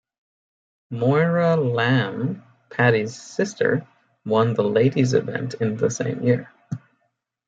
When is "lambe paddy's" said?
1.57-3.15